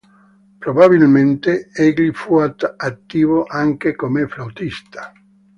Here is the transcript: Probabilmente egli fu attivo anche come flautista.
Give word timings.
Probabilmente 0.59 1.69
egli 1.75 2.09
fu 2.11 2.37
attivo 2.37 3.43
anche 3.45 3.95
come 3.95 4.27
flautista. 4.27 5.13